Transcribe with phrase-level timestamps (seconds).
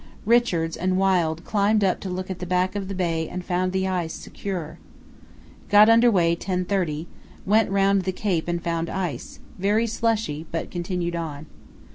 [0.25, 3.71] Richards and Wild climbed up to look at the back of the bay and found
[3.71, 4.79] the ice secure.
[5.69, 7.05] Got under way 10.30,
[7.45, 11.45] went round the Cape and found ice; very slushy, but continued on.